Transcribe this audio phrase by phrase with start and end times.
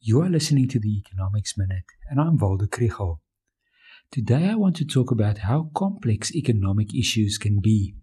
[0.00, 3.18] You are listening to the Economics Minute, and I'm Waldo Krugell.
[4.12, 7.96] Today I want to talk about how complex economic issues can be.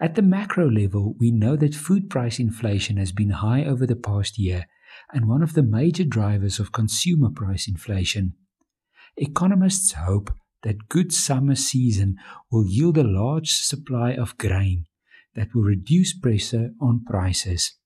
[0.00, 3.94] At the macro level, we know that food price inflation has been high over the
[3.94, 4.66] past year
[5.12, 8.34] and one of the major drivers of consumer price inflation.
[9.16, 10.32] Economists hope
[10.64, 12.16] that good summer season
[12.50, 14.86] will yield a large supply of grain
[15.36, 17.76] that will reduce pressure on prices.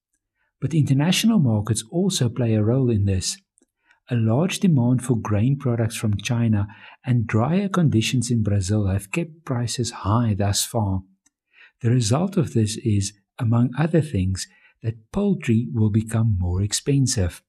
[0.61, 3.37] But international markets also play a role in this.
[4.09, 6.69] A large demand for grain products from China
[7.05, 11.03] and drier conditions in Brazil have kept prices high thus far.
[11.81, 14.47] The result of this is, among other things,
[14.83, 17.43] that poultry will become more expensive.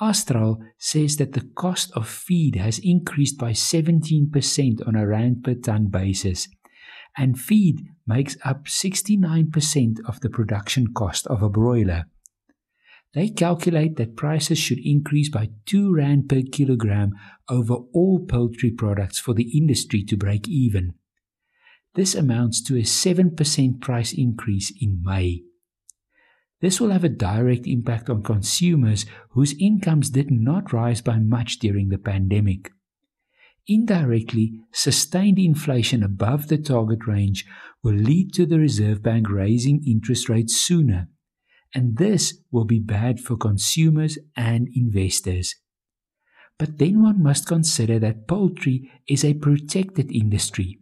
[0.00, 5.54] Astral says that the cost of feed has increased by 17% on a rand per
[5.54, 6.48] ton basis,
[7.16, 12.04] and feed makes up 69% of the production cost of a broiler.
[13.14, 17.12] They calculate that prices should increase by 2 rand per kilogram
[17.48, 20.94] over all poultry products for the industry to break even.
[21.94, 25.44] This amounts to a 7% price increase in May.
[26.60, 31.58] This will have a direct impact on consumers whose incomes did not rise by much
[31.58, 32.70] during the pandemic.
[33.68, 37.44] Indirectly, sustained inflation above the target range
[37.82, 41.08] will lead to the Reserve Bank raising interest rates sooner,
[41.74, 45.56] and this will be bad for consumers and investors.
[46.58, 50.78] But then one must consider that poultry is a protected industry.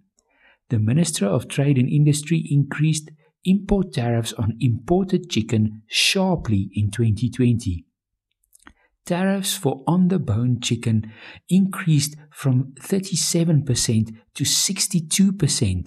[0.69, 3.11] The Minister of Trade and Industry increased
[3.45, 7.87] import tariffs on imported chicken sharply in 2020
[9.05, 11.13] tariffs for on the bone chicken
[11.49, 15.87] increased from 37% to 62%,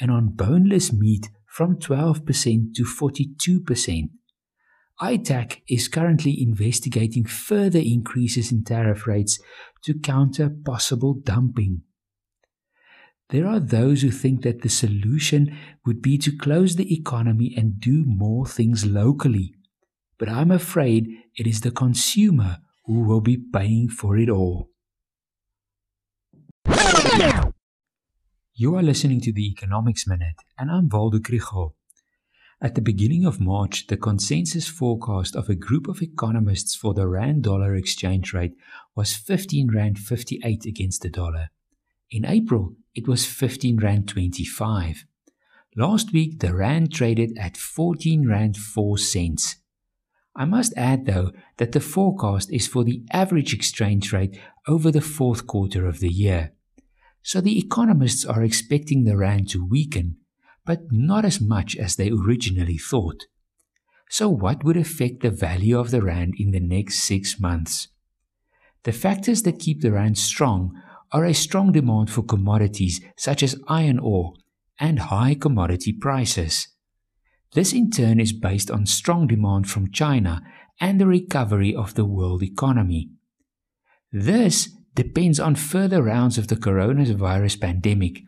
[0.00, 4.10] and on boneless meat from 12% to 42%.
[5.00, 9.38] ITAC is currently investigating further increases in tariff rates
[9.84, 11.82] to counter possible dumping.
[13.30, 17.80] There are those who think that the solution would be to close the economy and
[17.80, 19.54] do more things locally
[20.18, 24.68] but I'm afraid it is the consumer who will be paying for it all.
[28.54, 31.72] You are listening to the Economics Minute, and I'm Waldo Krugell.
[32.60, 37.08] At the beginning of March, the consensus forecast of a group of economists for the
[37.08, 38.54] rand dollar exchange rate
[38.94, 41.50] was 15 rand 58 against the dollar.
[42.10, 45.06] In April, it was 15 rand 25.
[45.74, 49.56] Last week, the rand traded at 14 rand 4 cents.
[50.34, 55.00] I must add, though, that the forecast is for the average exchange rate over the
[55.00, 56.52] fourth quarter of the year.
[57.22, 60.16] So the economists are expecting the rand to weaken,
[60.64, 63.26] but not as much as they originally thought.
[64.08, 67.88] So, what would affect the value of the rand in the next six months?
[68.84, 70.78] The factors that keep the rand strong
[71.12, 74.34] are a strong demand for commodities such as iron ore
[74.78, 76.68] and high commodity prices.
[77.54, 80.42] This in turn is based on strong demand from China
[80.80, 83.10] and the recovery of the world economy.
[84.10, 88.22] This depends on further rounds of the coronavirus pandemic,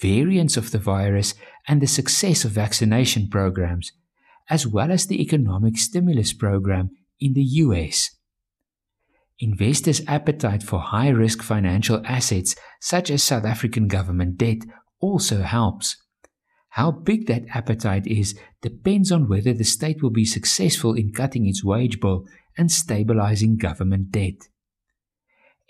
[0.00, 1.34] variants of the virus,
[1.66, 3.92] and the success of vaccination programs,
[4.48, 8.10] as well as the economic stimulus program in the US.
[9.38, 14.58] Investors' appetite for high risk financial assets, such as South African government debt,
[15.00, 15.96] also helps.
[16.76, 21.46] How big that appetite is depends on whether the state will be successful in cutting
[21.46, 22.26] its wage bill
[22.58, 24.48] and stabilizing government debt.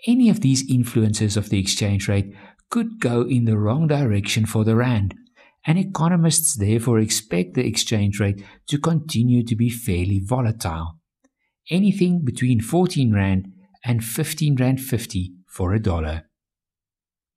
[0.05, 2.35] Any of these influences of the exchange rate
[2.69, 5.15] could go in the wrong direction for the rand,
[5.65, 10.99] and economists therefore expect the exchange rate to continue to be fairly volatile.
[11.69, 13.53] Anything between 14 rand
[13.85, 16.26] and 15 rand 50 for a dollar.